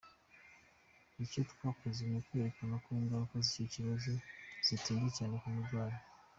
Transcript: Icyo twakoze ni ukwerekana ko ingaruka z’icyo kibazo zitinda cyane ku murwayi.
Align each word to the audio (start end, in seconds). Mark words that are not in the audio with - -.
Icyo 1.23 1.41
twakoze 1.51 2.01
ni 2.05 2.17
ukwerekana 2.21 2.75
ko 2.83 2.87
ingaruka 3.01 3.35
z’icyo 3.47 3.65
kibazo 3.73 4.11
zitinda 4.67 5.07
cyane 5.17 5.35
ku 5.41 5.47
murwayi. 5.55 5.97